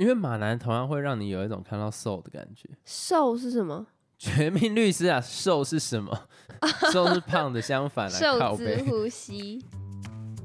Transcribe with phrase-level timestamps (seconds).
[0.00, 2.66] 因为马男同样会让你有一种看到瘦的感觉。
[2.86, 3.86] 瘦是什么？
[4.16, 6.26] 绝命律师啊，瘦是什么？
[6.90, 9.62] 瘦是胖的相反来瘦子靠背，呼吸。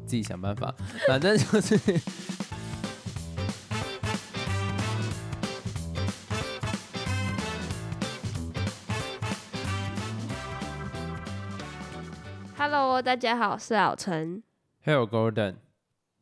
[0.05, 0.76] 自己想办法。
[1.07, 1.79] 反正就是
[12.58, 14.44] ，Hello，大家好，我是老陈。
[14.84, 15.56] Hello Gordon，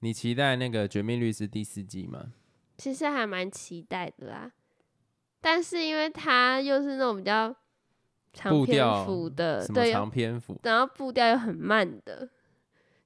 [0.02, 2.28] 你期待那个《绝命律师》第四季吗？
[2.78, 4.52] 其实还蛮期待的啦，
[5.40, 7.56] 但是因为它又是那种比较
[8.34, 10.60] 长篇幅的，对，长篇幅？
[10.64, 12.28] 然后步调又很慢的，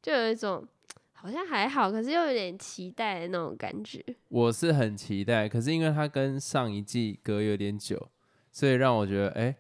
[0.02, 0.66] 就有一种
[1.12, 4.04] 好像还好，可是又有点期待的那种感觉。
[4.30, 8.10] 我是很期待，可是因为它跟上一季隔有点久，
[8.52, 9.56] 所以让我觉得，哎、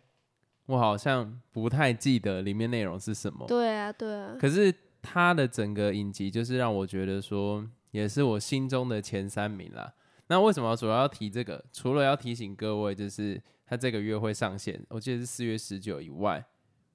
[0.67, 3.45] 我好像不太记得里面内容是什么。
[3.47, 9.93] 对啊，对啊，可是它的整个影集就是让我觉得说，也是我心中的前三名啦。
[10.27, 11.63] 那为什么主要要提这个？
[11.71, 16.45] 除了要提醒各位，就是它这个月会上线，我记得是四月十九以外，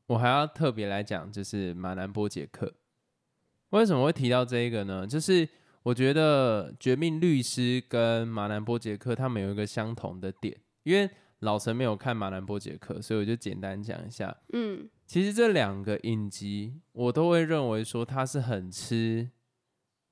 [0.07, 2.75] 我还要特别来讲，就是马南波杰克。
[3.71, 5.07] 为什么会提到这一个呢？
[5.07, 5.49] 就是
[5.83, 14.37] 我觉得《绝命律师》跟马南波杰克他们有一个相同的点，因为老陈没有看马南波杰克，所以我就简单讲一下。
[14.53, 19.31] 嗯，其实这两个影集，我都会认为说它是很吃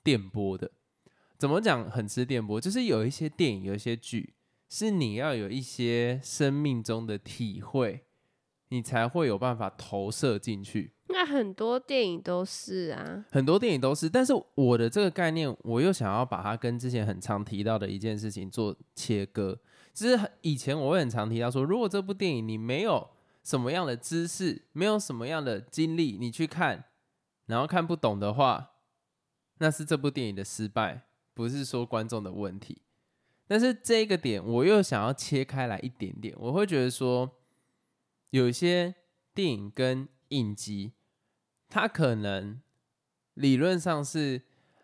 [0.02, 0.70] 电波的。
[1.38, 2.60] 怎么讲很吃电波？
[2.60, 4.34] 就是有一些电影，有一些剧，
[4.68, 8.04] 是你要有一些生命中的体会，
[8.68, 10.92] 你才会有办法投射进去。
[11.08, 19.58] 那很多电影都是啊，很多电影都是，但是我的这个概念，我又想要把它跟之前很常提到的一件事情做切割。
[19.92, 23.08] 其实以前我会很常提到说，如果这部电影你没有
[23.42, 26.84] 什么样的知识，没有什么样的经历，你去看，
[27.46, 28.70] 然后看不懂的话，
[29.60, 31.02] 那是这部电影的失败，
[31.34, 32.82] 不是说观众的问题。
[33.46, 37.30] 但是这个点我又想要切开来一点点，我会觉得说，
[38.30, 38.94] 有一些
[39.34, 40.92] 电影跟影集，
[41.68, 42.60] 它可能
[43.34, 44.40] 理论上是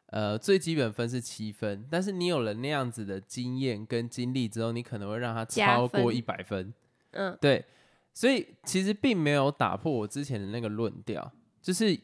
[0.06, 6.74] 呃最基本分是七分，但是你有了那样子的经验跟经历之后，你可能会让它超过一百分。
[7.12, 7.64] 嗯，对，
[8.12, 11.32] 所以其实并没有打破我之前的那个论调，
[11.62, 11.98] 就是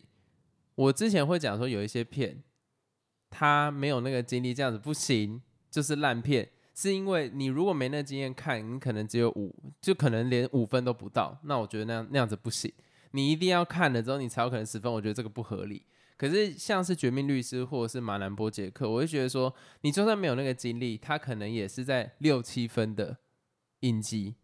[0.74, 2.42] 我之前会讲说有一些片，
[3.32, 6.48] 他没有那个经历，这样子不行，就是烂片。
[6.74, 11.38] 是因为你如果没那经验看，你可能只有五，就可能连五分都不到。
[11.44, 12.72] 那我觉得那样那样子不行，
[13.10, 14.90] 你一定要看了之后，你才有可能十分。
[14.90, 15.82] 我觉得这个不合理。
[16.16, 23.18] 可是像是《绝命律师》或者是《马兰波杰克》，我会觉得说，你就算没有那个经历，他可能也是在六七分的
[23.80, 24.36] 影集。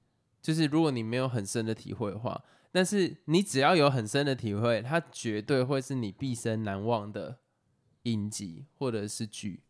[0.43, 7.39] 就是如果你没有很深的体会的话，但是你只要有很深的体会，它绝对会是你毕生难忘的
[8.05, 9.63] 影集或者是剧。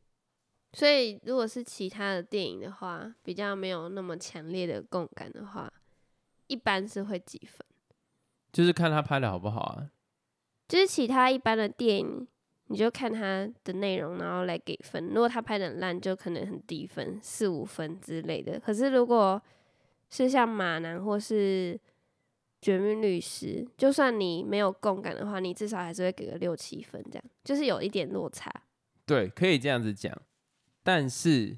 [0.74, 5.72] 所以如果是其他的电影的话，比较没有那么强烈的共感的话，
[6.46, 7.64] 一般是会几分？
[8.52, 9.90] 就是看他拍的好不好啊。
[10.68, 12.28] 就是其他一般的电影，
[12.66, 15.08] 你就看他的内容，然后来给分。
[15.08, 18.60] 如果他拍的很烂，就可能很低分，四五分之类的。
[18.60, 19.42] 可是如果
[20.10, 21.80] 是像马男或是
[22.60, 28.52] 绝命律师，就算你没有共感的话，你至少还是会给个六七分，这样就是有一点落差。
[29.06, 30.16] 对，可以这样子讲，
[30.82, 31.56] 但是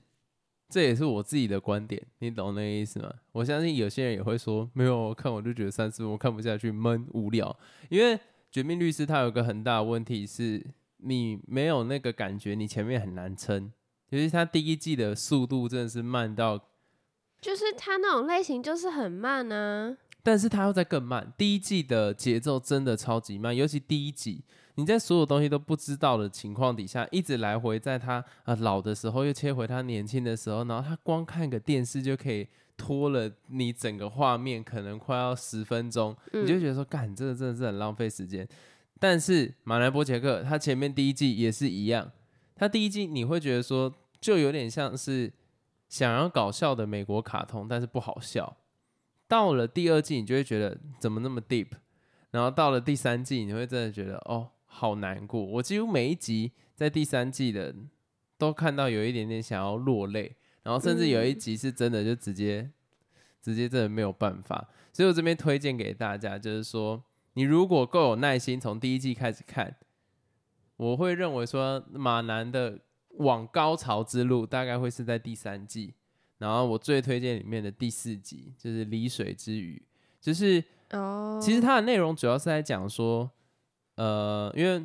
[0.68, 3.12] 这也是我自己的观点，你懂那个意思吗？
[3.32, 7.56] 我相信有些人也会说，没有我看我就觉得三四分我看不下去，闷无聊。
[7.88, 8.16] 因为
[8.50, 10.64] 《绝命律师》它有一个很大的问题是，
[10.98, 13.72] 你没有那个感觉，你前面很难撑。
[14.10, 16.58] 尤其它第一季的速度真的是慢到，
[17.40, 21.32] 就是它那种类型就是很慢啊，但是它又在更慢。
[21.36, 24.42] 第一季的节奏真的超级慢，尤其第一集，
[24.74, 38.46] 你在所有东西都不知道的情况底下，一直来回在他啊、呃老的时候又切回他年轻的时候，然后他光看个电视就可以拖了你整个画面，可能快要十分钟，你就觉得说，干，这个真的是很浪费时间。
[38.98, 42.10] 但是马来波杰克他前面第一季也是一样，
[42.54, 45.32] 他第一季你会觉得说，就有点像是
[45.88, 48.56] 想要搞笑的美国卡通，但是不好笑。
[49.30, 51.68] 到了第二季，你就会觉得怎么那么 deep，
[52.32, 55.40] 然后到了第三季，你会真的觉得哦，好难过。
[55.40, 57.72] 我几乎每一集在第三季的
[58.36, 60.34] 都看到有一点点想要落泪，
[60.64, 62.72] 然后甚至有一集是真的就直接、
[63.40, 64.68] 直接真的没有办法。
[64.92, 67.00] 所以我这边推荐给大家，就是说
[67.34, 69.76] 你如果够有耐心，从第一季开始看，
[70.76, 72.80] 我会认为说马南的
[73.18, 75.94] 往高潮之路大概会是在第三季。
[76.40, 79.80] 然后我最推荐里面的第四集就是《离水之鱼》，
[80.24, 83.30] 就是哦，其实它的内容主要是在讲说，
[83.96, 84.82] 呃，因为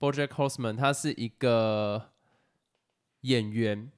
[0.00, 2.10] BoJack Horseman 他是一个
[3.20, 3.90] 演员，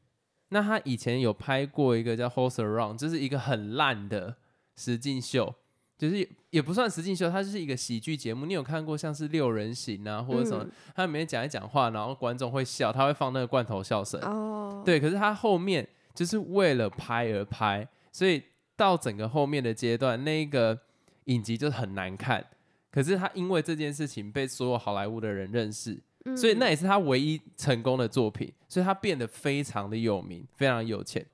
[0.50, 4.36] 那他以前有拍过一个叫《Horse Around》，就是一个很烂的
[4.76, 5.54] 实境秀，
[5.96, 8.44] 就是也不算实境秀，它就是一个喜剧节目。
[8.44, 10.64] 你有看过像是六人行啊，或者什么？
[10.64, 14.20] 嗯他里面讲一讲话，然后观众会笑，他会放那个罐头笑声。
[14.20, 18.42] 哦，对，可是他后面就是为了拍而拍，所以
[18.76, 20.78] 到整个后面的阶段，那个
[21.24, 22.44] 影集就很难看。
[22.90, 31.24] 可是他因为这件事情被所有好莱坞的人认识，嗯所以那也是他唯一成功的作品，所以他变得非常的有名，非常有钱。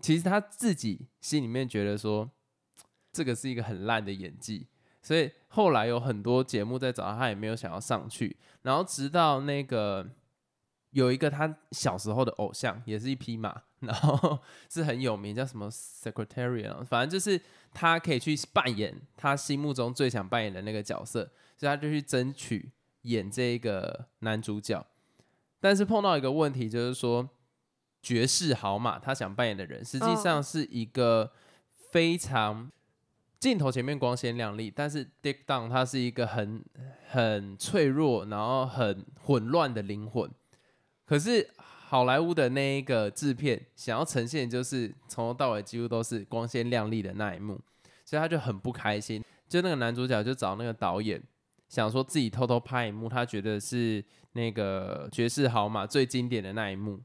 [0.00, 2.28] 其实他自己心里面觉得说，
[3.12, 4.66] 这个是一个很烂的演技，
[5.02, 8.36] 所以后来有很多节目在找他，他也没有想要上去。
[8.62, 10.08] 然后直到那个
[10.90, 14.38] 有一个他小时候的偶像，也是一匹马，然后
[14.68, 17.40] 是很有名，叫什么 Secretariat，反正就是
[17.72, 22.70] 他可以去扮演他心目中最想扮演的那个角色，所以他就去争取
[23.02, 24.84] 演这个男主角。
[25.60, 27.28] 但是碰到一个问题，就是说
[28.02, 31.32] 绝世好马他想扮演的人，实际上是一个
[31.90, 32.70] 非常
[33.38, 36.64] 镜头前面光鲜亮丽，但是 Dick Down 他是一个很
[37.08, 40.30] 很脆弱，然后很混乱的灵魂。
[41.04, 41.48] 可是
[41.92, 47.60] 好莱坞的那一个制片想要呈现，就是从头到尾几乎都是光鲜亮丽的那一幕，
[48.02, 49.22] 所以他就很不开心。
[49.46, 51.22] 就那个男主角就找那个导演，
[51.68, 54.02] 想说自己偷偷拍一幕，他觉得是
[54.32, 56.98] 那个绝世好马最经典的那一幕，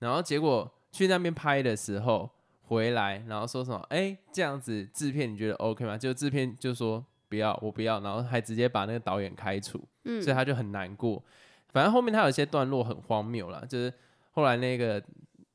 [0.00, 2.28] 然后结果去那边拍的时候
[2.62, 3.78] 回来，然后说什么？
[3.88, 5.96] 哎、这样子制片你觉得 OK 吗？
[5.96, 9.80] 就制片就说不要，我不要，然后还直接把那个导演开除。
[10.02, 11.22] 嗯所以他就很难过。
[11.68, 13.94] 反正后面他有一些段落很荒谬啦，就是
[14.34, 15.02] 后来那个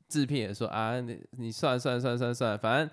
[0.08, 2.90] 制片也说啊，你你算了算了算了算了算了，反正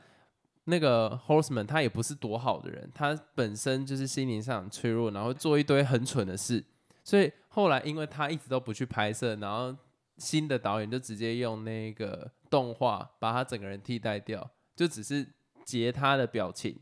[0.65, 6.65] 那个 Horseman 他也不是多好的人，他本身就是心灵上很脆弱，然后做一堆很蠢的事，
[7.05, 9.75] 所以后来因为他一直都不去拍摄，然后
[10.19, 15.25] 新的导演就直接用那个动画把他整个人替代掉，就只是
[15.65, 16.77] 截他的表情，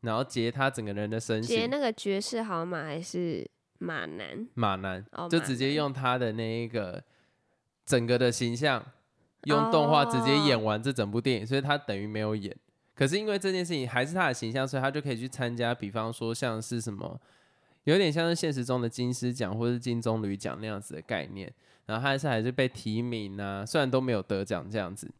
[0.00, 1.56] 然后截他整个人的身形。
[1.56, 4.48] 截那个绝世好马还是马男？
[4.54, 7.02] 马男，就直接用他的那一个
[7.88, 8.84] 整个的形象，
[9.44, 12.54] 用动画直接演哦完这整部电影，所以他等于没有演。
[12.94, 17.18] 可是因为这件事情还是他的形象，所以他就可以去参加，比方说像是什么，
[17.84, 21.50] 有点像是现实中的金狮奖或是金棕榈奖那样子的概念。
[21.86, 25.10] 然后他还是还是被提名啊，虽然都没有得奖这样子。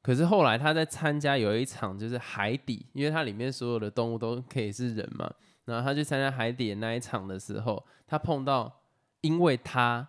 [0.00, 5.30] 可是后来他在参加有一场就是海底，因为它里面所有的动物都可以是人嘛，
[5.66, 8.80] 然后他去参加海底的那一场的时候，他碰到
[9.20, 10.08] 因为他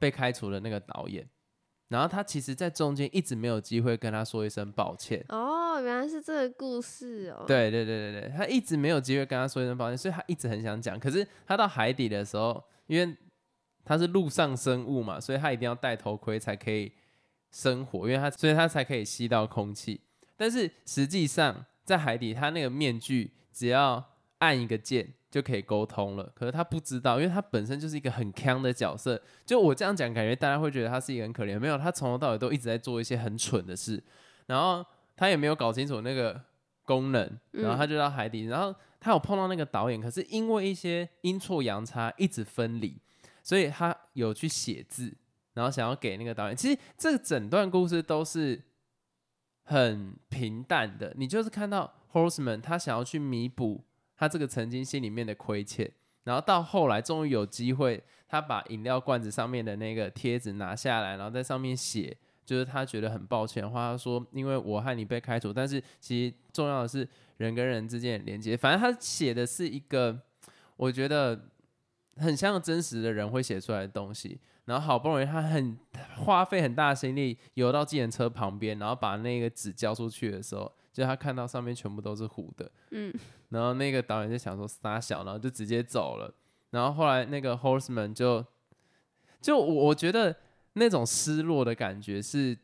[0.00, 1.28] 被开除的那个导演，
[1.86, 5.24] 然后他其实在中间一直没有机会跟他说一声抱歉。
[5.28, 10.98] 哦，原来是这个故事哦。，对对对对对，他一直没有机会跟他说一声抱歉，所以他一直很想讲。
[10.98, 13.16] 可是他到海底的时候，因为
[13.84, 16.92] 他是陆上生物嘛，所以他一定要戴头盔才可以
[17.50, 20.00] 生活，因为他所以他才可以吸到空气。
[20.36, 26.30] 但是实际上在海底，他那个面具只要按一个键就可以沟通了。
[26.34, 29.20] 可是他不知道，因为他本身就是一个很强的角色。
[29.46, 34.02] 就我这样讲，感觉大家会觉得他是一个很可怜，没有，他从头到尾都一直在做一些很蠢的事，
[34.46, 34.84] 然后
[35.16, 36.40] 他也没有搞清楚那个
[36.84, 43.00] 功能，然后他就到海底，然后他有碰到那个导演，可是因为一些阴错阳差一直分离，
[43.42, 45.14] 所以他有去写字，
[45.54, 46.56] 然后想要给那个导演。
[46.56, 48.60] 其实这个整段故事都是
[49.62, 53.84] 很平淡的，你就是看到 Horseman 他想要去弥补
[54.20, 55.90] 他这个曾经心里面的亏欠，
[56.24, 62.14] 然后到后来终于有机会，他把饮料罐子上面的那个贴纸拿下来，然后在上面写。
[62.42, 68.56] 就是他觉得很抱歉的话，他说：“因为我和你被开除，但是其实重要的是人跟人之间的连接。
[68.56, 70.20] 反正他写的是一个，
[70.76, 71.48] 我觉得
[72.16, 74.40] 很像真实的人会写出来的东西。
[74.64, 75.78] 然后好不容易他很
[76.16, 82.70] 花费很大的心力游到计程车旁边，然后把那个纸交出去的时候，就他看到上面全部都是糊的。
[82.90, 83.12] 嗯，
[83.50, 86.34] 然后那个导演就想说撒小，然后就直接走了。
[86.70, 88.44] 然后后来那个 Horseman 就
[89.40, 90.36] 就我我觉得
[90.74, 92.56] 那种失落的感觉是，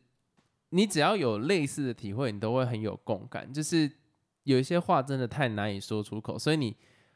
[0.69, 3.51] 你只要有类似的体会，你都会很有共感。
[3.51, 3.91] 就是
[4.43, 6.75] 有一些话真的太难以说出口，所以你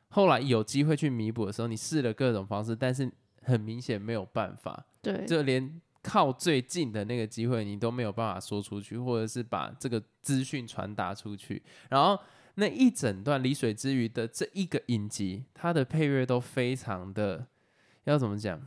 [0.10, 3.10] 后来有机会去弥补的时候，你试了各种方式，但是
[3.41, 11.62] 很明显没有办法，对，就连靠最近的那个机会，你都没有办法说出去，或者是把这个资讯传达出去。
[11.89, 12.20] 然后
[12.55, 17.48] 那一整段《离水之鱼》的这一个影集，它的配乐都非常的
[18.05, 18.62] 要怎么讲，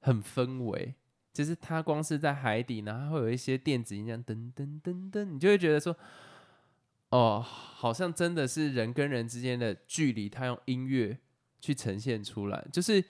[0.00, 0.94] 很氛围。
[1.30, 5.96] 就是它光是在海底，然后会有一些电子音这样噔噔噔噔，你就会觉得说，
[7.10, 11.16] 哦，好像真的是人跟人之间的距离，它用音乐
[11.60, 13.04] 去呈现出来，就是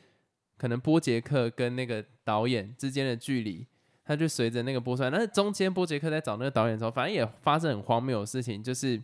[0.59, 3.67] 可能波杰克跟那个导演之间的距离，
[4.05, 9.01] 他就随着那个播出来，但是中间波杰克在找那个导演的时候，反正也发生很荒谬的事情，就是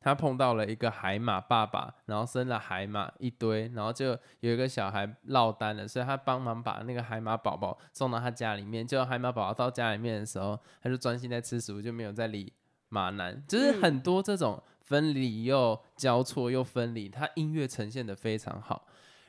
[0.00, 8.86] 他碰到了一个海马爸爸，然后生了海马一堆，然后就有一个小孩落单了，所以他帮忙把那个海马宝宝送到他家里面。
[8.86, 12.52] 就海马宝宝到家里面的时候，他就专心在吃食物，就没有在理
[12.88, 13.42] 马男。
[13.48, 18.86] 就是很多这种分离又交错又分离，他音乐呈现的非常好。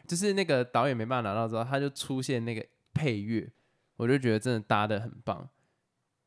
[0.09, 3.47] 就是那个导演没办法拿到之后，他就出现那个配乐，
[3.95, 5.47] 我就觉得真的搭的很棒。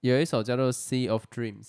[0.02, 1.66] 有一首叫做《Sea of Dreams》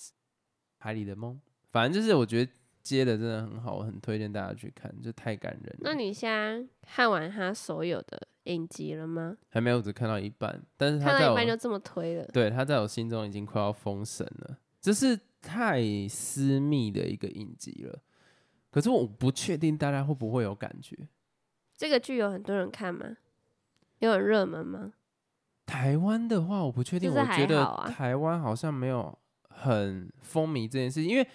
[0.78, 1.40] 海里的梦，
[1.72, 2.52] 反正就是我觉得
[2.84, 5.80] 接的真的很好，我很推荐大家去看，就太感人了。
[5.80, 9.36] 那你现在看完他所有的影集了吗？
[9.50, 12.24] 还没有，只看到一半，但是他看到一半就这么推了。
[12.26, 18.00] 对他在我心中已经快要封神了，这是太私密的一个影集了。
[18.70, 20.96] 可是我不确定大家会不会有感觉。
[21.76, 23.16] 这个剧有很多人看吗？
[24.00, 24.92] 有很热门吗？
[25.66, 27.10] 台湾的话，我不确定。
[27.10, 29.16] 就是我觉得台湾好像没有
[29.48, 31.26] 很风靡这件事，因为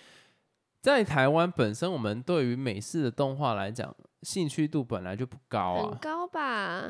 [0.82, 5.90] 在台湾本身，我们对于美式的动画来讲，兴趣度本来就不高啊。
[5.90, 6.82] 很高吧？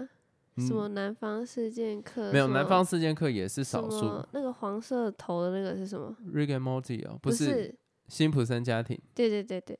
[0.57, 2.33] 什嗯么南方四剑客？
[2.33, 4.21] 没有，南方四剑客也是少数。
[4.33, 7.73] 那个黄色头的那个是什么？Rick and Morty 哦，不不是
[8.09, 9.79] 辛普森家庭，对对对对。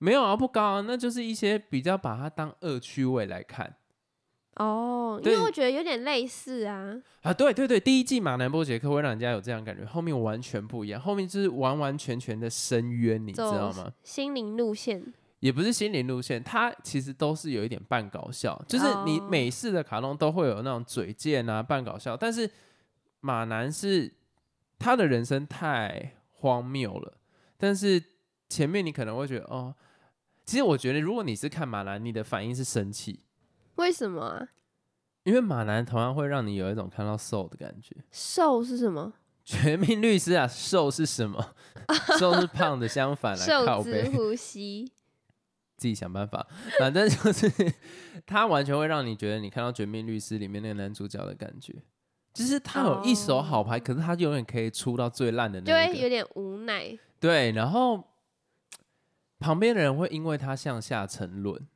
[0.00, 3.76] 没有啊，不高啊，那就是一些比较把它当恶趣味来看
[4.56, 7.00] 哦，因对为我觉得有点类似啊。
[7.22, 7.32] 啊。
[7.32, 13.92] 对对对，第一季马南波杰克会让人家有这样感觉，后面完全不一样，后面就是完完全全的深渊，你知道吗？
[14.02, 22.50] 心灵路线，也不是心灵路线，它其实都是有一点半搞笑，就是你哦美式的卡通都会有那种嘴贱啊、半搞笑，但是
[23.20, 24.12] 马南是
[24.78, 27.12] 他的人生太荒谬了，
[27.56, 28.02] 但是
[28.48, 29.74] 前面你可能会觉得哦，
[30.50, 33.20] 其实我觉得如果你是看马兰，你的反应是生气，
[33.76, 34.48] 为什么啊？
[35.22, 37.94] 因为马兰同样会让你有一种看到瘦的感觉。
[38.10, 39.12] 瘦是什么？
[39.44, 41.54] 绝命律师啊，瘦是什么？
[42.18, 44.08] 瘦是胖的相反来 靠瘦子背。
[44.10, 44.90] 呼吸。
[45.76, 46.44] 自己想办法，
[46.80, 47.48] 反正就是
[48.26, 51.76] 他完全会让你觉得你看到《绝命律师》里面那个男主角的感觉，
[52.34, 55.92] 就是他有一手好牌，可是他永远可以出到最烂的那一个。
[55.94, 56.98] 会有点无奈。
[57.20, 58.02] 对，然后
[59.40, 61.66] 旁边的人会因为他向下沉沦，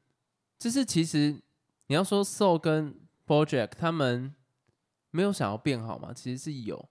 [0.59, 1.40] 就是其实
[1.88, 2.94] 你要说 Soul 跟
[3.26, 4.35] BoJack 他们
[5.11, 6.12] 没有想要变好吗？
[6.14, 6.88] 其实是有，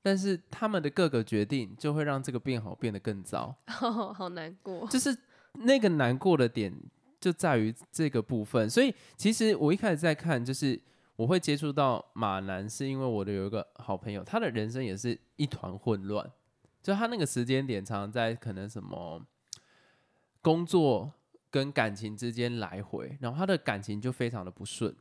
[0.00, 3.54] 但是他们的各个决定就会让这个变好变得更糟。
[3.82, 4.86] 哦，好难过。
[4.86, 5.16] 就是
[5.54, 6.72] 那个难过的点
[7.20, 10.80] 就在于这个部分，所以其实我一开始在看，就是
[11.16, 16.30] 我会接触到马南，是因为我的有一个好朋友，他的人生也是一团混乱，
[16.82, 19.20] 就他那个时间点常常在可能什么
[20.42, 21.12] 工作
[21.50, 24.94] 跟感情之间来回，然后他的感情就非常的不顺，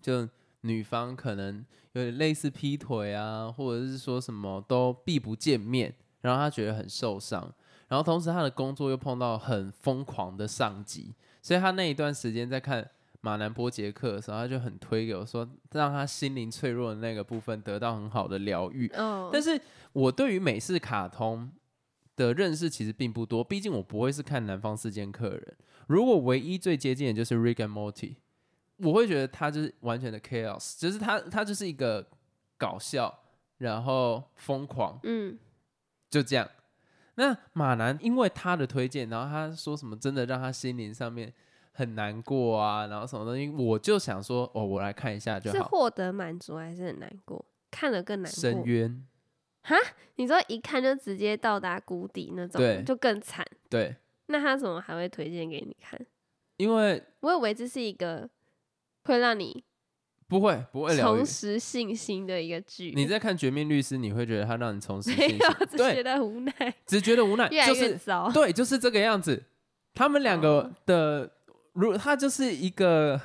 [0.00, 0.28] 就
[0.60, 7.52] 女方可能有点类似劈腿啊，或者是说什么都避不见面，然后他觉得很受伤。
[7.88, 11.12] 然后同时他的工作又碰到很疯狂的上级，
[11.42, 12.88] 所以他那一段时间在看
[13.20, 18.86] 马南波杰克的时候，他就很推给我说，让他心灵脆弱的那个部分得到很好的疗愈。
[18.90, 19.60] 哦，但是
[19.92, 21.50] 我对于美式卡通
[22.26, 25.56] 的认识其实并不多，毕竟我不会是看南方四剑客人。
[25.86, 28.16] 如果唯一最接近的就是 Rick and Morty，
[28.76, 32.06] 我会觉得他就是完全的 chaos，就是他他就是一个
[32.56, 33.22] 搞笑，
[33.58, 35.38] 然后疯狂，嗯，
[36.08, 36.48] 就这样。
[37.16, 41.30] 那马南因为他的推荐，然后他说什么真的让他心灵上面
[41.72, 45.68] 很难过啊，然后什么东西，我就想说，哦，我来看一下就是好。
[45.68, 47.44] 获得满足还是很难过？
[47.70, 48.40] 看了更难过。
[48.40, 49.06] 深渊，
[50.16, 53.46] 你说一看就直接到达谷底那种对，就更惨。
[53.68, 53.94] 对，
[54.26, 55.98] 那他怎么还会推荐给你看？
[56.56, 58.28] 因为我以为这是一个
[59.04, 59.64] 会让你
[60.28, 61.24] 不会不会重。
[61.24, 62.92] 拾信心的一个剧。
[62.94, 67.98] 你在看《绝命律师》，你会觉得他让你重拾信心没有，，只觉，得无奈，只觉得无奈， 越来就是。
[68.32, 69.42] 对，就是这个样子。
[69.94, 71.32] 他们两个哦的，
[71.72, 73.20] 如他就是一个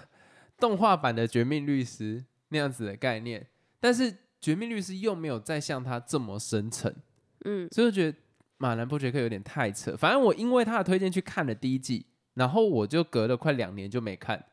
[0.58, 3.46] 动画版的《绝命律师》那样子的概念，
[3.80, 4.12] 但是
[4.46, 6.96] 《绝命律师》又没有再像他这么深沉，
[7.46, 8.16] 嗯，所以我觉得
[8.58, 9.98] 马兰波杰克有点太扯。
[9.98, 14.46] 反正我因为他的推荐去看了第一季，然后我就隔了快两年就没看，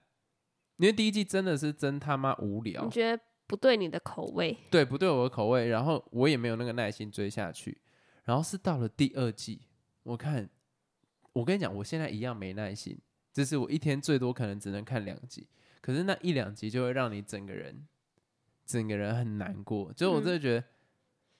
[0.79, 4.57] 因为第一季真的是真他妈无聊你，觉得不对你的口味？
[4.71, 7.83] 对，不对我的口味，然后我也没有那个耐心追下去。
[8.25, 9.61] 然后是到了第二季，
[10.05, 10.49] 我看，
[11.35, 12.99] 我跟你讲，我现在一样没耐心，
[13.31, 15.47] 就是我一天最多可能只能看两集，
[15.83, 17.87] 可是那一两集就会让你整个人，
[18.65, 19.93] 整个人很难过。
[19.93, 20.65] 就我真的觉得，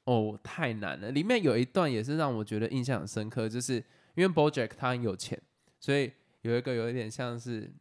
[0.05, 1.11] 哦，太难了。
[1.11, 3.75] 里面有一段也是让我觉得印象很深刻，就是
[4.15, 5.41] 因为 BoJack 他很有钱，
[5.79, 6.13] 所以
[6.43, 7.73] 有一个有一点像是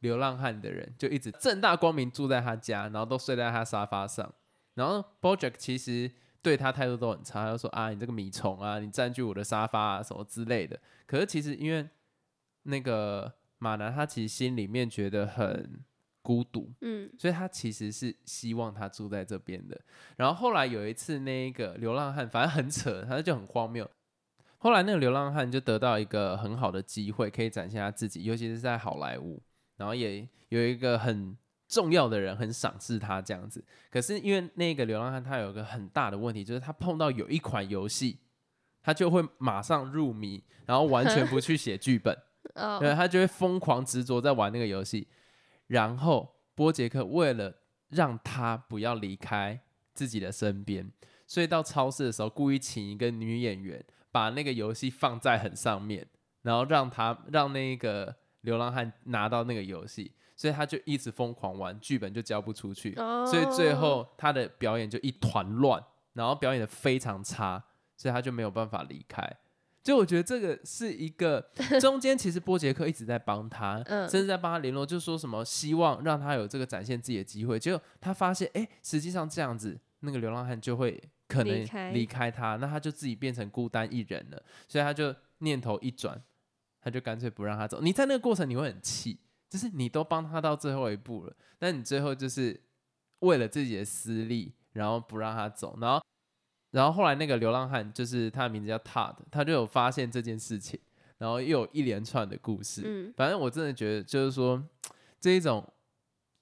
[0.00, 4.32] 流浪汉的人，就一直正大光明住在他家，然后都睡在他沙发上。
[4.74, 6.10] 然后 BoJack 其实
[6.42, 10.78] 对他态度都很差，他就说啊，你这个米虫啊，你占据我的沙发啊，什么之类的。
[11.06, 11.88] 可是其实因为
[12.62, 15.84] 那个马南他其实心里面觉得很
[16.22, 19.80] 孤独，嗯所以他其实是希望他住在这边的。
[20.16, 23.88] 然后后来有一次，那个流浪汉反正很扯，他就很荒谬。
[24.58, 29.42] 后来那个流浪汉就得到一个很好的机会，可以展现他自己，尤其是在好莱坞，
[29.76, 31.34] 然后也有一个很
[31.66, 33.64] 重要的人很赏识他这样子。
[33.90, 38.18] 可是因为那个流浪汉他有一个很大的问题，就是他碰到有一款游戏，
[38.82, 42.14] 他就会马上入迷，然后完全不去写剧本。
[42.80, 45.08] 对，哦，他就会疯狂执着在玩那个游戏。
[45.70, 47.54] 然后波杰克为了
[47.90, 49.60] 让他不要离开
[49.94, 50.90] 自己的身边，
[51.28, 56.04] 所以到超市的时候故意请一个女演员把那个游戏放在很上面，
[56.42, 65.80] 然后让他让那个流浪汉拿到那个游戏，所以他就一直疯狂玩，剧本就交不出去，哦，所以最后他的表演就一团乱，
[66.14, 67.62] 然后表演的非常差，
[67.96, 69.24] 所以他就没有办法离开。
[69.82, 71.40] 就我觉得这个是一个
[71.80, 77.58] 中间，其实波杰克一直在帮他，嗯甚至在帮他联络，就说什么希望让他有这个展现自己的机会。
[77.58, 84.42] 结果他发现，哎、实际上这样子，那个流浪汉就会可能离开离开他，那他就自己变成孤单一人了。
[84.68, 86.22] 所以他就念头一转，
[86.82, 87.80] 他就干脆不让他走。
[87.80, 89.18] 你在那个过程你会很气，
[89.48, 92.60] 就是你都帮他到最后一步了，但你最后就是
[93.20, 96.00] 为了自己的私利，然后不让他走，然后。
[96.70, 100.78] 然后后来那个流浪汉就是他的名字叫 Todd，他就有发现这件事情，
[101.18, 102.82] 然后又有一连串的故事。
[102.84, 104.62] 嗯反正我真的觉得，就是说
[105.20, 105.66] 这一种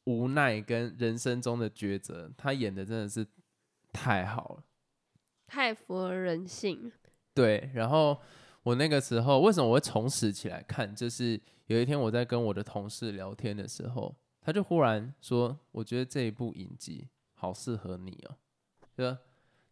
[0.05, 3.27] 无奈跟人生中的抉择，他演的真的是
[3.93, 4.65] 太好了。
[5.47, 6.93] 太符合人性。
[7.35, 8.21] 对，然后
[8.63, 10.95] 我那个时候为什么我会重拾起来看？
[10.95, 18.37] 就是有一天我在跟我的同事聊天的时候，他就忽然说：“我觉得这一部影集好适合你哦。”
[18.97, 19.17] 就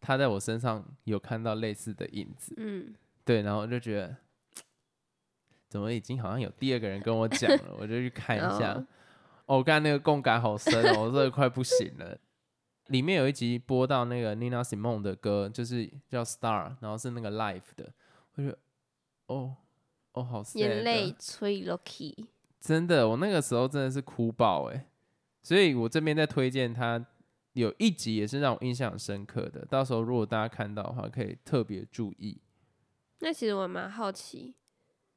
[0.07, 2.55] 他在我身上有看到类似的影子。
[2.59, 2.95] 嗯，
[3.25, 4.17] 对，然后我就觉得，
[5.69, 8.87] 怎么已经好像有第二个人跟我讲了，我就去看一下。
[9.47, 12.17] 哦刚才那个共感好深哦，我真的快不行了。
[12.87, 17.93] 里面有一集播到那个 Nina Simone 的歌，就是叫 Star，然后是那个 Life 的，
[18.35, 18.59] 我觉得，
[19.27, 19.57] 哦，
[20.13, 22.27] 哦，好眼啊泪催 Lucky，。
[22.61, 24.87] 真的，我那个时候真的是哭爆哎，
[25.43, 27.05] 所以我这边在推荐他
[27.57, 32.39] 有一集也是让我印象很深刻的，到时候如果大家看到的话，可以特别注意。
[33.21, 34.55] 那其实我蛮好奇，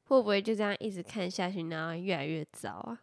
[0.04, 3.02] 会不会就这样一直看下去，然后越来越糟啊？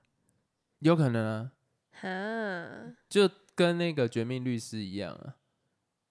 [0.80, 1.52] 有可能啊，
[1.92, 5.36] 哈，就跟那个《绝命律师》一样啊，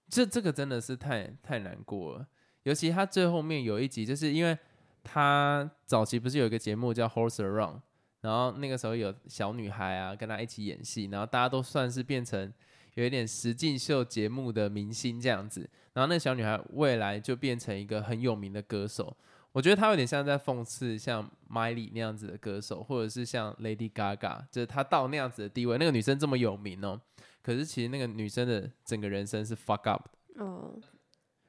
[0.08, 2.28] 这这个真的是太太难过了。
[2.62, 4.56] 尤其他最后面有一集，就是因为
[5.02, 7.74] 他早期不是有一个节目叫《Horse Around》，
[8.20, 12.52] 然后那个时候有小女孩啊跟他一起演戏，然后大家都算是变成
[12.96, 15.66] 有一点实境秀节目的明星这样子。
[15.94, 19.16] 然后那个小女孩未来就变成一个很有名的歌手，
[19.52, 27.00] 我觉得她有点像在讽刺像 Miley 那样子的歌手，或者是像 Lady Gaga，就是她到那样子的地位，那个女生这么有名哦，
[27.42, 30.78] 可是其实那个女生的整个人生是 fuck up 的哦，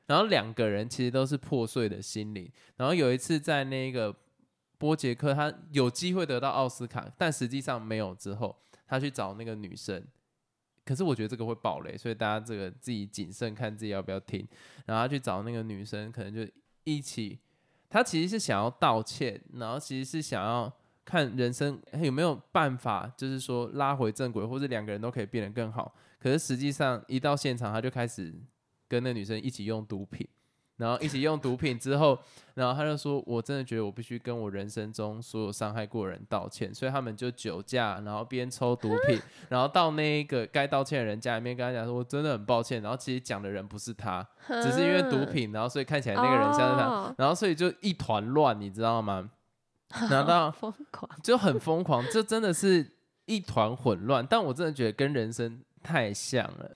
[0.05, 2.49] 然后两个人其实都是破碎的心灵。
[2.77, 4.15] 然后有一次在那个
[4.77, 8.15] 波杰克，他有机会得到奥斯卡，但实际上没有。
[8.15, 8.55] 之后
[8.87, 10.01] 他去找那个女生，
[10.87, 14.47] 可是我觉得这个会爆雷，所以大家这个自己谨慎看自己要不要听。
[14.85, 16.49] 然后他去找那个女生，可能就
[16.85, 17.37] 一起，
[17.89, 20.71] 他其实是想要道歉，然后其实是想要
[21.03, 25.93] 看人生还有没有办法，就是说拉回正轨，或者两个人都可以变得更好。
[26.19, 28.33] 可是实际上一到现场，他就开始
[28.87, 30.25] 跟那女生一起用毒品，
[30.77, 32.17] 然后一起用毒品之后，
[32.53, 49.29] 然后他就说：“我真的觉得我必须跟我人生中所有伤害过的人道歉。”所以他们就酒驾，然后边抽毒品， 然后到那一个该道歉的人家里面跟他讲说：“我真的很抱歉。”然后其实讲的人不是他，只是因为毒品，然后所以看起来那个人像是他，哦然后所以就一团乱，你知道吗？
[50.09, 52.93] 然后到 疯狂，就很疯狂，这真的是
[53.25, 54.25] 一团混乱。
[54.29, 56.75] 但我真的觉得跟人生太像了。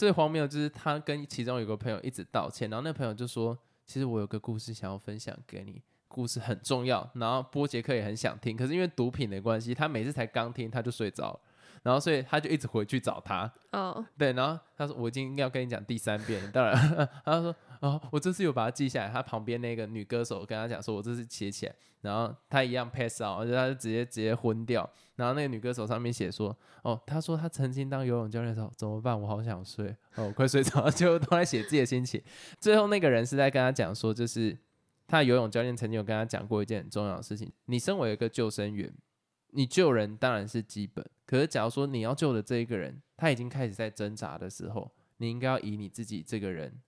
[0.00, 11.40] 最荒谬就是他跟其中有个朋友一直道歉，然后那朋友就说：“其实我有个故事想要分享给你，故事很重要。”然后波杰克也很想听，可是因为毒品的关系，他每次才刚听他就睡着了，
[11.82, 13.50] 然后所以他就一直回去找他。
[13.72, 16.74] 哦，对，然后他说：“我已经要跟你讲第三遍。”当然，
[17.24, 24.88] 他说：“哦，我这次有把它记下来。”他旁边那个女歌手跟他讲说：“我这次写起来。”然后他一样 pass out，而且他就直接直接昏掉。
[25.16, 29.18] 然后那个女歌手上面写说：“哦，他说他曾经当游泳教练的时候怎么办？
[29.20, 30.90] 我好想睡，哦，我快睡着了。
[30.92, 32.22] ”就都在写自己的心情。
[32.58, 34.56] 最后那个人是在跟他讲说，就是
[35.06, 38.90] 他游泳教练曾经有跟他讲过一件很重要的事情：你身为一个救生员，
[39.52, 46.80] 你救人当然是基本，可是假如说你要救的这一个人，他已经开始在挣扎的时候，你应该要以你自己这个人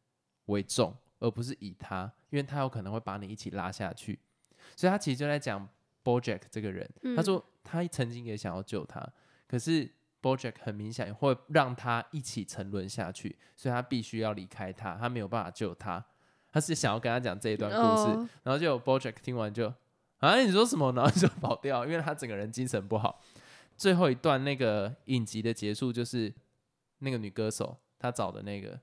[0.47, 4.19] 为重，而不是以他，因为他有可能会把你一起拉下去。
[4.77, 5.69] 所以他其实就在讲
[6.05, 9.07] BoJack 这个人，他嗯说他曾经也想要救他，
[9.47, 9.91] 可是
[10.23, 16.05] BoJack 很明显会让他一起沉沦下去，所以他必须要离开他，他没有办法救他。
[16.53, 19.73] 他是想要跟他讲这一段故事，哦然后就有 BoJack 听完就
[20.23, 23.21] 啊你说什么，然后就跑掉，因为他整个人精神不好。
[23.77, 26.33] 最后一段那个影集的结束就是
[26.99, 28.79] 那个女歌手她找的那个，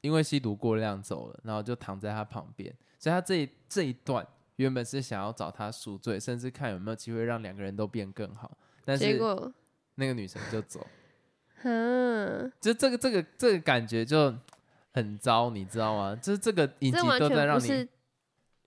[0.00, 4.26] 因为吸毒过量走了，然后就躺在他旁边，所以他这一这一段
[4.56, 9.52] 原本是想要找他赎罪，甚至看有没有机会让两个人都变更好，但是结果，
[9.94, 10.84] 那个女生就走，
[11.62, 14.34] 嗯， 就这个这个这个感觉就
[14.92, 16.16] 很糟，你知道吗？
[16.16, 17.88] 就是这个影集都在让你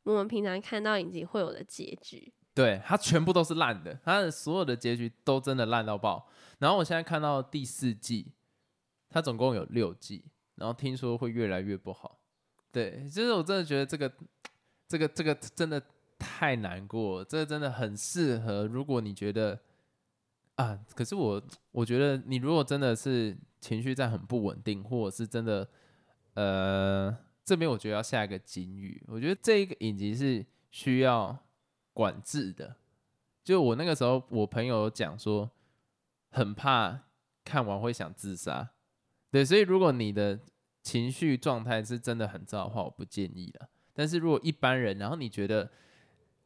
[0.04, 2.34] 我们平常看到影集会有的结局。
[2.54, 6.28] 对，它全部都是烂的，它的所有的结局都真的烂到爆。
[6.58, 8.34] 然后我现在看到第四季，
[9.10, 12.20] 它总共有六季，然后听说会越来越不好。
[12.72, 14.12] 对，就是我真的觉得这个
[14.88, 15.82] 这个这个真的
[16.18, 18.68] 太难过，这个真的很适合。
[18.68, 19.58] 如果你觉得
[20.56, 25.66] 啊，可是我我觉得你如果真的是情绪在很不稳定，或者是真的
[26.34, 27.18] 呃
[27.50, 31.36] 这边我觉得要下一个警语，我觉得这一个影集是需要
[31.94, 32.76] 管制的。
[33.44, 35.50] 就我那个时候，我朋友讲说，
[36.30, 37.06] 很怕
[37.44, 38.70] 看完会想自杀。
[39.32, 40.40] 对，所以如果你的
[40.84, 43.68] 情绪状态是真的很糟的话，我不建议了。
[43.96, 45.72] 但是如果一般人，然后你觉得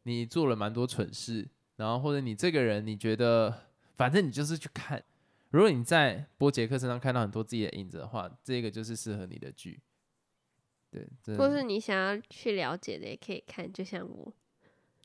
[0.04, 3.54] 你做了蛮多蠢事，然后或者你这个人你觉得
[3.98, 5.04] 反正你就是去看，
[5.50, 9.82] 如果你在波杰克身上看到很多自己的影子的话，这个就是适合你的剧。
[11.24, 14.34] 对，或是你想要去了解的，也可以看，就像我。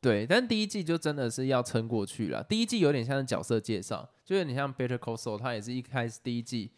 [0.00, 2.44] 对，但第一季就真的是要撑过去了。
[2.44, 6.70] 第一季有点像是角色介绍，就有点像 Better Call Saul，他也是一开始第一季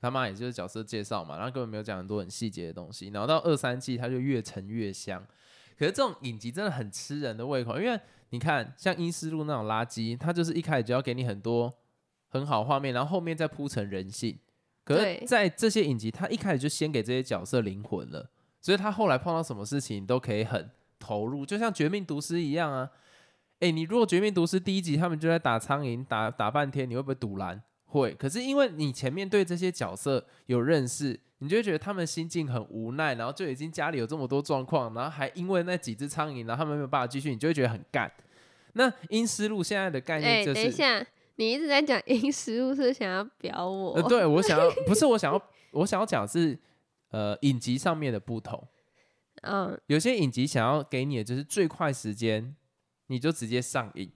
[0.00, 5.26] 他妈也就是角色介绍嘛，然后根本没有讲很多很细节的东西，然后到二三季它就越沉越香。
[5.76, 7.98] 可是这种影集真的很吃人的胃口，因为
[8.30, 11.74] 你看像《阴尸路》那种垃圾，它就是一开始就要给你很多
[12.28, 14.38] 很好画面，然后后面再铺成人性。
[14.84, 22.90] 可是，在这些影集，它一开始就先给这些角色灵魂了，所以他后来碰到什么事情都可以很投入，就像《绝命毒师》一样啊。
[23.60, 27.62] 哎，你如果《绝命毒师》第一集他们就在打苍蝇，打打半天，你会不会堵拦？
[27.86, 28.14] 会。
[28.14, 38.10] 可是因为你前面对这些角色有认识，你就会觉得他们心境很无奈，然后就已经家里有这么多状况，然后还因为那几只苍蝇，然后他们没有办法继续，你就会觉得很干。
[38.72, 43.94] 那《阴思路》现在的概哎、念就是，等一下，你一直在讲阴思路，是想要表我？
[43.94, 45.42] 呃，对我想要 不是我想要，
[45.72, 46.58] 我想要讲是
[47.10, 48.66] 呃影集上面的不同。
[49.42, 52.56] 嗯，有些影集想要给你的就是最快时间，
[53.06, 54.10] 你就直接上映。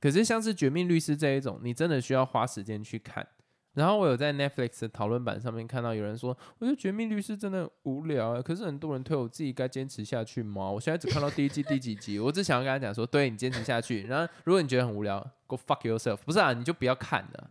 [0.00, 3.26] 可是像是《绝命律师》这一种，你真的需要花时间去看。
[3.74, 8.42] 然后我有在 Netflix 的讨论版上面看到有人说，我觉得《绝命律师》真的无聊啊。
[8.42, 10.70] 可是很多人推我自己该坚持下去吗？
[10.70, 14.04] 我现在只看到第一季第几集，我只想要跟他讲说，对你坚持下去。
[14.04, 16.16] 然后如果你觉得很无聊，Go fuck yourself。
[16.24, 17.50] 不是啊，你就不要看了。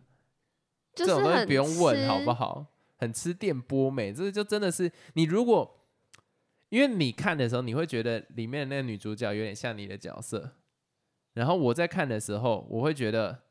[0.94, 2.32] 就是这种东西不用问好不？
[2.32, 2.66] 好？
[2.98, 5.78] 很吃电波美，这就真的是你如果，
[6.68, 10.56] 因为你看的时候，你会觉得里面的那个女主角有点像你的角色，
[11.34, 13.44] 然后我在看的时候，我会觉得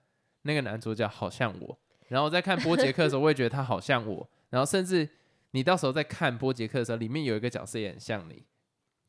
[0.44, 1.80] 那个男主角好像我，
[2.10, 5.10] 然后我在看波杰克的时候，我会觉得他好像我，然后甚至
[5.52, 8.46] 你到时候在看波杰克的时候，里面有一个角色也很像你，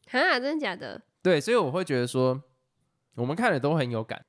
[0.06, 1.02] 哈，真的假的？
[1.22, 2.42] 对，所以我会觉得说，
[3.16, 4.24] 我们看的都很有感，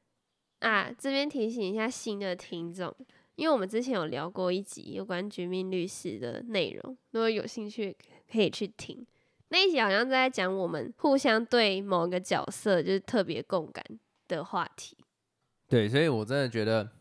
[0.59, 2.93] 啊，这边提醒一下新的听众，
[3.39, 7.95] 因为我们之前有聊过一集有关《绝命律师》的内容，如果有兴趣
[8.29, 9.07] 可以去听。
[9.47, 13.81] 那一集好像在讲我们互相对某个角色就是特别共感
[14.27, 14.97] 的话题。
[15.69, 16.91] 对，所以我真的觉得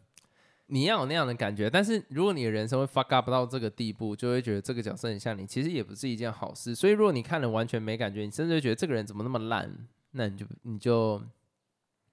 [0.67, 6.73] 你要有那样的感觉，但是如果你的人生会 fuck up 到这个地步，就会觉得这个角色很像你，其实也不是一件好事。
[6.73, 11.21] 所以如果你看了完全没感觉，你甚至会觉得这个人怎么那么烂，那你就你就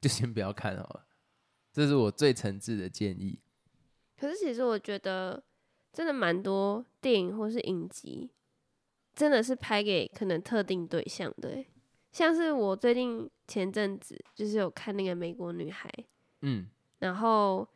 [0.01, 1.05] 就先不要看好了。
[1.71, 3.37] 这是我最诚挚的建议。
[4.25, 5.41] 可是其实我觉得
[5.93, 8.27] 真的蛮多电影或是影集，
[9.13, 11.67] 真的是拍给可能特定对象的欸。
[12.11, 15.87] 像是我最近前阵子就是有看那个《美国女孩》，
[16.41, 16.65] 嗯，
[16.99, 17.67] 然后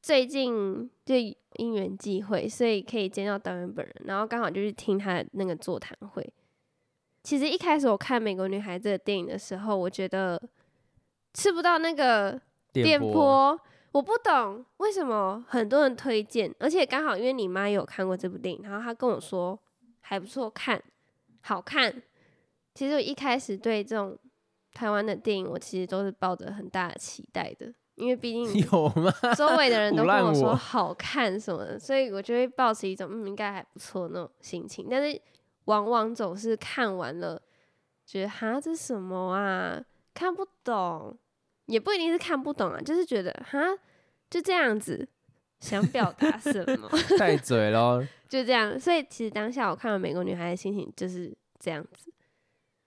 [0.00, 1.14] 最近就
[1.54, 6.32] 因缘际会，所以可以见到导演本人，然后刚好就去听他的那个座谈会。
[7.22, 10.42] 其实一开始我看《美国女孩》这个电影的时候，我觉得
[11.34, 12.40] 吃不到那个
[12.72, 13.60] 电波，波，
[13.92, 19.58] 我不懂为什么很多人推荐，而且刚好因为你妈有看过这部电影，然后她跟我说
[20.00, 20.82] 还不错看，
[21.42, 22.02] 好看。
[22.74, 24.18] 其实我一开始对这种
[24.72, 29.12] 台湾的电影，我其实都是抱着很大的期待的，因为毕竟 有吗？
[29.36, 34.86] 周围的人都跟我说好看什么的，所以我就会抱持一种嗯应该还不错那种心情。
[34.90, 35.20] 但是
[35.66, 37.40] 往往总是看完了，
[38.06, 41.14] 觉得哈这什么啊，看不懂，
[41.66, 43.60] 也不一定是看不懂啊，就是觉得哈
[44.30, 45.06] 就这样子，
[45.60, 48.04] 想表达什么 带嘴喽。
[48.28, 48.78] 就这样。
[48.78, 52.12] 所以其实当下我看到《美国女孩》的心情就是这样子。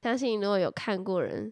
[0.01, 1.51] 相信如果有看过人，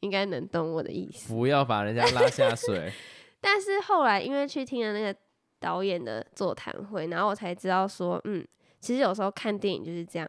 [0.00, 1.32] 应该能懂我的意思。
[1.32, 2.92] 不要把人家拉下水。
[3.40, 5.18] 但是后来因为去听了那个
[5.58, 8.46] 导演的座谈会，然后我才知道说，嗯，
[8.80, 10.28] 其实有时候看电影就是这样，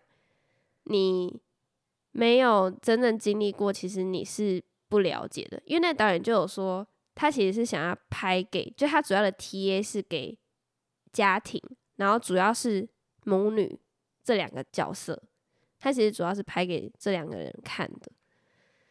[0.83, 1.37] 你
[2.11, 4.61] 没有真正经历过，其实你是
[4.95, 5.61] 不了解的。
[5.65, 10.37] 因为那导演就有说，他其实是想要拍给，就他主要的 TA 是给
[11.11, 11.61] 家庭，
[11.97, 12.87] 然后主要是
[13.25, 13.79] 母女
[14.23, 15.21] 这两个角色，
[15.79, 18.11] 他其实主要是拍给这两个人看的。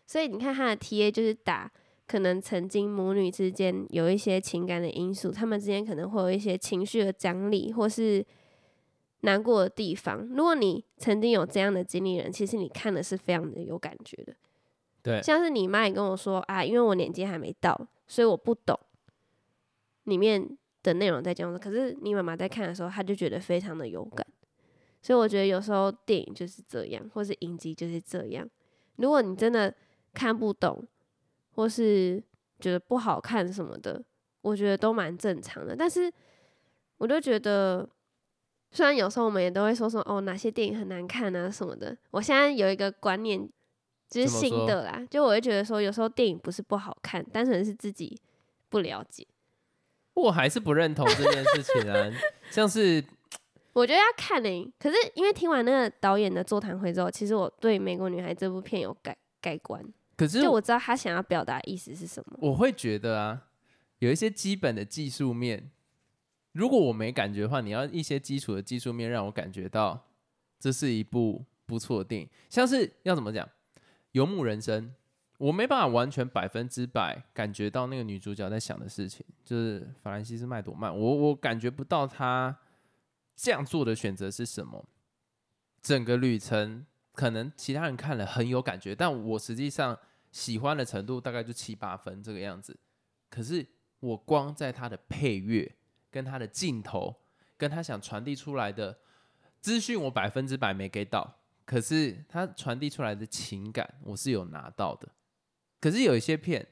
[0.07, 1.73] 所以你看他的 TA 就是打。
[2.07, 8.23] 可能曾经母女之间有一些情感的因素，他们之间可能会有一些情绪的张力，或是
[9.21, 10.19] 难过的地方。
[10.29, 14.37] 如果你曾经有这样的经历人，其实你看的是非常的有感觉的。
[15.05, 18.77] 对，像是你妈也跟我说啊，因为我年纪还没到，所以我不懂
[20.05, 21.59] 里面的内容在讲什么。
[21.59, 24.27] 可是你妈妈在看的时候，她就觉得非常的有感。
[25.03, 28.49] 所以我觉得有时候电影就是这样，或是影集就是这样。
[28.97, 29.75] 如果你真的
[30.15, 30.83] 看不懂，
[31.53, 32.23] 或是
[32.59, 34.03] 觉得不好看什么的，
[34.41, 35.77] 我觉得都蛮正常的。
[35.77, 36.11] 但是，
[36.97, 37.87] 我就觉得，
[38.71, 41.95] 虽然有时候我们也都会说说哦，哪些电影很难看啊什么的。
[42.11, 43.47] 我现在有一个观念，
[44.23, 48.17] 就是心得啦，就我会觉得说，有时候电影不是不好看，单纯是自己
[48.69, 49.27] 不了解。
[50.15, 52.11] 我还是不认同这件事情啊，
[52.51, 53.05] 像是
[53.73, 54.73] 我觉得要看呢。
[54.79, 59.85] 可是因为听完那个导演的座谈会之后，其实我对《美国女孩》这部片有改改观。
[60.17, 62.39] 可是，就我知道他想要表达意思是什么。
[62.41, 63.43] 我会觉得啊，
[63.99, 65.73] 有一些基本的技术面，
[66.53, 70.07] 如果我没感觉的话，你要一些基础的技术面让我感觉到
[70.61, 72.29] 这是一部不错的电影。
[72.49, 73.45] 像是要怎么讲，
[74.15, 74.87] 《游牧人生》，
[75.39, 82.57] 我没办法完全百分之百感觉到那个女主角在想的事情，就是法兰西斯麦朵曼，我我感觉不到她
[83.37, 84.85] 这样做的选择是什么。
[85.81, 86.85] 整个旅程。
[87.17, 89.97] 可能其他人看了很有感觉，但我实际上
[90.33, 92.77] 喜欢的程度大概就七八分这个样子。
[93.31, 93.65] 可是
[94.01, 95.77] 我光在她的配乐、
[96.11, 97.15] 跟她的镜头、
[97.57, 98.99] 跟她想传递出来的
[99.61, 101.37] 资讯，我百分之百没给到。
[101.65, 105.09] 可是它传递出来的情感，我是有拿到的。
[105.81, 106.67] 可是有一些片，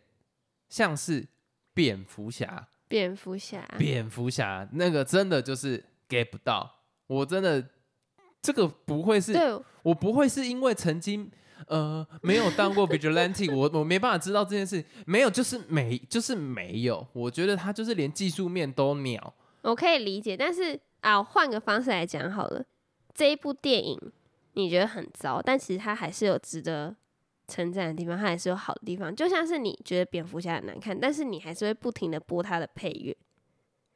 [0.68, 1.26] 像是
[1.74, 6.82] 蝙蝠侠、蝙蝠侠、蝙蝠侠，那个真的就是 get 不到。
[7.06, 7.68] 我真的。
[8.44, 9.34] 这个不会是，
[9.84, 11.30] 我不会是因为曾经
[11.68, 19.32] 呃没有当过 vigilante，我我没办法知道这件事，没有就是没就是没有，我觉得他就是连技术面都秒。
[19.60, 22.64] 我可以理解，但是啊，换个方式来讲好了，
[23.14, 23.96] 这一部电影
[24.54, 26.94] 你觉得很糟，但其实它还是有值得
[27.48, 29.14] 称赞的地方，它还是有好的地方。
[29.14, 33.16] 就像是你觉得蝙蝠侠很难看，但是你还是会不停的播它的配乐。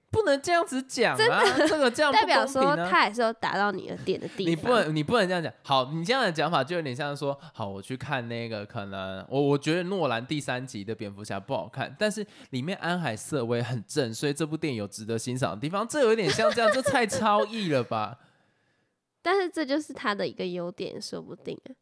[0.09, 1.43] 不能这样子讲啊！
[1.69, 4.51] 这个这样 代表说他还是有达到你的点的地方。
[4.51, 5.53] 你不能，你不能这样讲。
[5.63, 15.87] 好，你这样的讲法就有点像说，好，我去看那个，可能我我觉得诺兰第三集的蝙蝠侠不好看，但是里面安海瑟薇很正，所以这部电影有值得欣赏的地方。
[15.87, 18.17] 这有点像这样，这太超意了吧？
[19.27, 21.75] 但是这就是他的一个优点，说不定啊。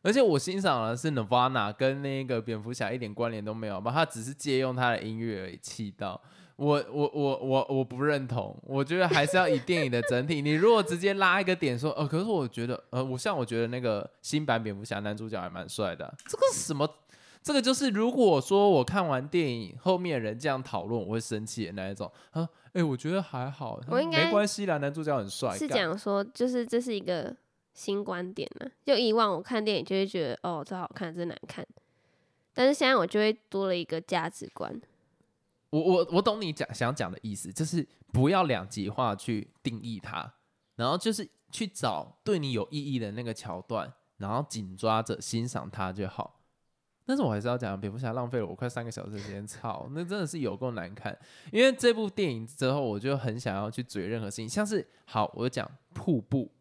[0.00, 3.92] 而且我欣赏的是 Nirvana，跟那个蝙蝠侠一点关联都没有吧？
[3.92, 6.18] 他只是借用他的音乐而已，气到。
[6.56, 10.40] 我我我我我不认同，我觉得还是要以电影的整体。
[10.42, 16.14] 你如果直接拉一个点说，呃，可是我觉得，呃，我像我觉得那个新版蝙蝠侠男主角还蛮帅的。
[16.26, 16.88] 这个什么？
[17.46, 22.10] 这个就是如果说我看完电影后面人这样讨论，我会生气的那一种。
[22.32, 25.56] 啊，哎，我觉得还好，我应该没关系啦，男主角很帅。
[25.56, 27.36] 是讲说，就是这是一个
[27.72, 28.68] 新观点呢。
[28.84, 31.64] 就以往我看电影就会觉得，哦，这好看，这难看。
[32.52, 34.82] 但是现在我就会多了一个价值观。
[35.70, 40.34] 我我我懂你讲想讲的意思，就是不要两极化去定义它，
[40.74, 46.35] 然后就是去找对你有意义的那个桥段，然后紧抓着欣赏它就好。
[47.06, 51.16] 但是我还是要讲，蝙蝠侠浪费了我快三个小时时间，操，那真的是有够难看。
[51.52, 56.52] 因为这部电影之后，我就很想要去追任何事情，像是好，我讲瀑布，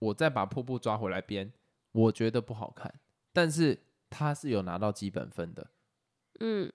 [0.00, 1.52] 我再把瀑布抓回来编，
[1.92, 2.92] 我觉得不好看，
[3.32, 3.78] 但是
[4.10, 5.70] 它是有拿到基本分的，
[6.40, 6.70] 嗯。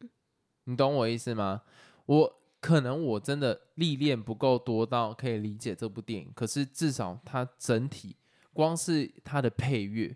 [0.70, 1.62] 你懂我意思吗？
[2.08, 8.18] 我可能我真的历练不够多到可以理解这部电影，可是至少它整体
[8.52, 10.14] 光是它的配乐，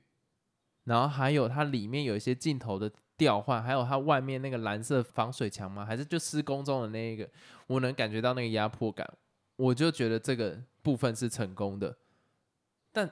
[0.86, 5.86] 然后还有它里面有一些镜头的调换，还有它外面那个蓝色防水墙吗？
[5.86, 7.30] 还是就施工中的那一个，
[7.68, 9.08] 我能感觉到那个压迫感，
[9.56, 11.98] 我就觉得这个部分是成功的。
[12.92, 13.10] 但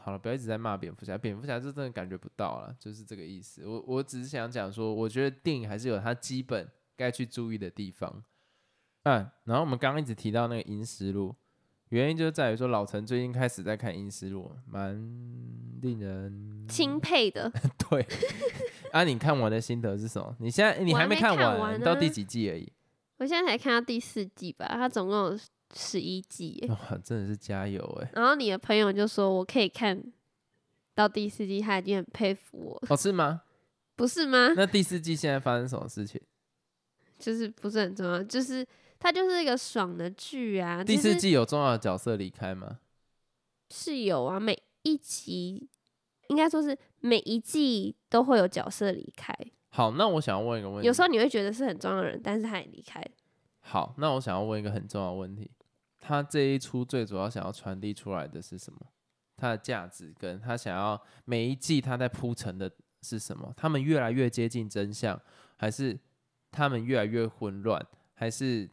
[0.00, 3.66] 好了，不要一直在骂蝙蝠侠，蝙蝠侠就真的感觉不到了，就是这个意思。
[3.66, 8.24] 我我只是想讲说，我觉得电影还是有它基本该去注意的地方。
[9.04, 11.30] 嗯，然后我们刚刚一直提到那个《银石路》，
[11.90, 14.94] 原因就是在于说老陈最近开始在看《银石录》，蛮
[15.80, 17.50] 令人钦佩的。
[17.88, 18.06] 对。
[18.92, 20.34] 啊，你看完的心得是什么？
[20.40, 22.70] 你现在你还没看完你到第几季而已？
[23.18, 25.38] 我现在才看到第四季吧，它总共有
[25.74, 26.64] 十一季。
[26.68, 28.10] 哇，真的是加油哎！
[28.14, 30.02] 然后你的朋友就说我可以看
[30.94, 33.42] 到第四季，他已经很佩服我，哦，是吗？
[33.94, 34.54] 不是吗？
[34.56, 36.20] 那第四季现在发生什么事情？
[37.18, 38.64] 就是不是很重要，就是
[38.98, 40.82] 它就是一个爽的剧啊。
[40.82, 42.78] 第四季有重要的角色离开吗？
[43.70, 45.68] 是有啊，每一集
[46.28, 49.34] 应该说是每一季都会有角色离开，
[49.70, 50.86] 好，那我想要问一个问题。
[50.86, 53.02] 有时候你会觉得是很重要的人，但是他也离开。
[53.60, 55.50] 好，那我想要问一个很重要的问题：
[56.00, 58.80] 他这一出最主要想要传递出来的是什么？
[59.36, 62.68] 它的价值跟他想要每一季他在铺陈的
[63.02, 63.52] 是什么？
[63.56, 65.20] 他们越来越接近真相，
[65.56, 65.96] 还是
[66.50, 67.80] 他们越来越混乱，
[68.14, 68.68] 还是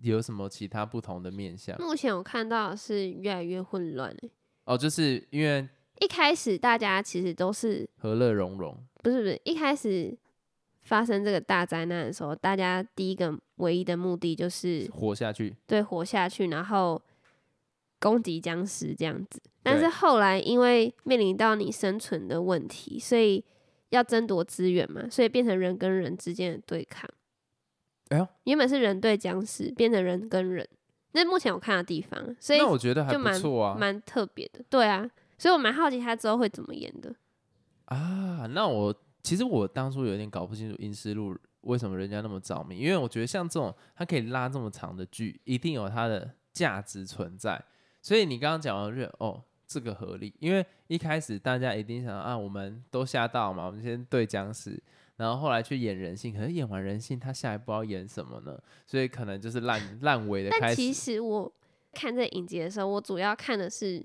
[0.00, 1.80] 有什么其他不同的面向？
[1.80, 4.30] 目前我看到是越来越混乱欸
[4.64, 5.68] 哦，就是因为
[6.00, 10.16] 一开始大家其实都是和乐融融，不是不是一开始
[10.82, 15.54] 发生这个大灾难的时候，大家第一个唯一的目的就是活下去。
[15.66, 17.00] 对活下去，然后
[18.00, 19.40] 攻击僵尸这样子。
[19.62, 23.42] 但是后来因为面临到你生存的问题，所以
[23.90, 27.08] 要争夺资源嘛，所以变成人跟人之间的对抗。
[28.08, 30.68] 哎呦，原本是人对僵尸，变成人跟人，
[31.12, 33.76] 那是目前我看的地方，所以那我觉得还蛮错啊。
[33.78, 34.64] 蛮特别的。
[34.68, 37.14] 对啊，所以我蛮好奇他之后会怎么演的。
[37.86, 47.62] 啊，那我其实我当初有点搞不清楚《阴尸路》为什么人家那么着迷，因为我觉得像这种它可以拉这么长的剧，一定有它的价值存在。
[48.02, 54.78] 所以你刚刚讲完，我就觉得哦，这个合理，因为一开始大家一定想啊，我们都吓到嘛，我们先对僵尸，
[55.16, 58.58] 然后后来去演人性，可是演完人性，他下一步要演什么呢？
[58.86, 60.92] 所以可能就是烂烂尾的但其。
[60.92, 61.52] 实我
[61.92, 64.04] 看这影集的时候，我主要看的是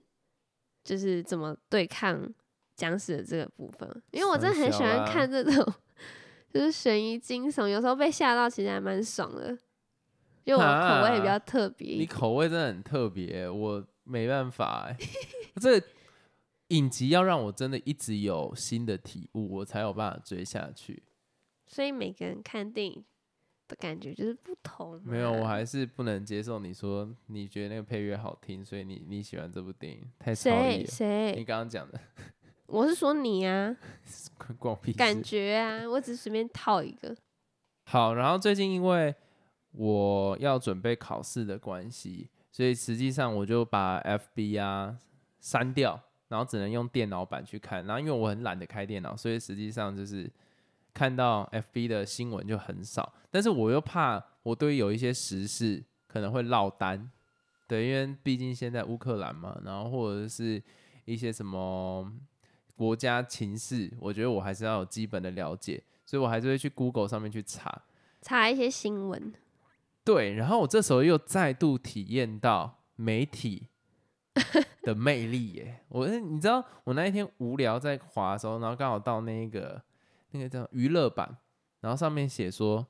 [0.83, 2.31] 就是怎么对抗
[2.75, 5.73] 僵尸的这个部分，因为我真的很喜欢看这种
[6.53, 9.57] 就是悬疑惊悚，有时候被吓到其实还蛮爽的，
[10.43, 12.05] 因为我口味比较特别一你。
[12.05, 14.97] 口味真的很特别，我没办法哎、
[15.59, 15.81] 这
[16.69, 21.03] 影集要让我真的一直有新的体悟，我才有办法追下去。
[21.67, 23.03] 所以每个人看电影
[23.67, 24.99] 的感觉就是不同。
[25.03, 30.79] 没有，我还是不能接受你说你觉得那个配乐好听，所以你你喜欢这部电影，太超谁力了。
[30.79, 31.43] 你谁？
[31.45, 31.99] 刚刚讲的
[32.67, 33.75] 我是说你啊，
[34.95, 35.21] 感。
[35.21, 37.15] 觉啊，我只是随便套一个。
[37.85, 39.13] 好，然后最近因为
[39.71, 44.99] 我要准备考试的关系，所以实际上我就把 FB 啊
[45.39, 47.85] 删掉，然后只能用电脑版去看。
[47.85, 50.31] 然后因为我很懒得开电脑，所以实际上就是
[50.93, 53.13] 看到 FB 的新闻就很少。
[53.29, 57.11] 但是我又怕我对于有一些时事可能会落单，
[57.67, 60.61] 对，因为毕竟现在乌克兰嘛，然后或者是
[61.05, 62.11] 一些什么
[62.75, 67.83] 国家情势，我觉得我还是要有基本的了解，所以我还是会去 Google 上面去查。
[68.21, 69.33] 查一些新闻，
[70.03, 73.67] 对，然后我这时候又再度体验到媒体
[74.89, 75.81] 的魅力耶！
[75.89, 79.81] 我你知道，我那一天无聊在滑的时候，然后刚好到那个
[80.31, 81.37] 那个叫娱乐版，
[81.81, 82.87] 然后上面写说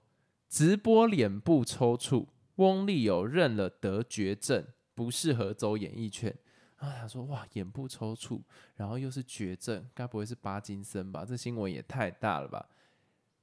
[0.48, 6.34] 直播脸部抽搐，翁立友认了得绝症，不适合走演艺圈。
[6.78, 8.42] 然后想说哇，眼部抽搐，
[8.78, 11.26] 然后又是绝症，该不会是巴金森吧？
[11.26, 12.70] 这新闻也太大了吧！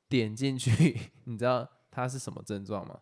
[0.08, 3.00] 点进去， 你知道他是什么症状吗？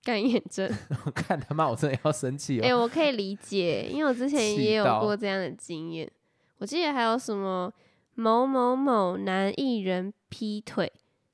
[0.04, 0.70] 干眼症。
[1.04, 2.80] 我看他妈，我真的要生气哎、哦！
[2.80, 6.10] 我可以理解，因为我之前也有过这样的经验。
[6.58, 7.72] 我记得还有什么
[8.14, 10.90] 某某某男艺人劈腿，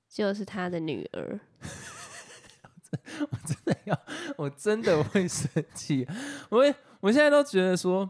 [0.09, 1.40] 就是他的女儿。
[3.20, 4.00] 我真的要，
[4.37, 6.07] 我真的会生气。
[6.49, 8.09] 我会，我现在都觉得说，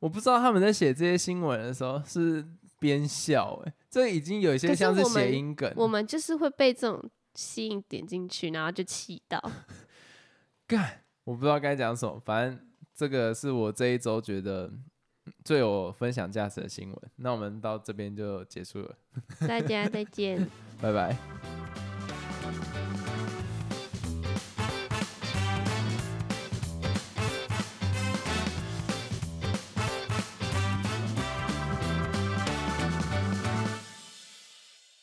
[0.00, 2.44] 我不知道他们在写这些新闻的时候是
[2.78, 5.72] 边笑、哎，这已经有一些像是谐音梗。
[5.76, 7.02] 我们就是会被这种
[7.34, 9.40] 吸引点进去，然后就气到。
[10.66, 12.58] 干，我不知道该讲什么，反正
[12.94, 14.72] 这个是我这一周觉得
[15.44, 16.98] 最有分享价值的新闻。
[17.16, 18.96] 那我们到这边就结束了，
[19.46, 20.46] 大家再见。
[20.80, 21.93] 拜拜。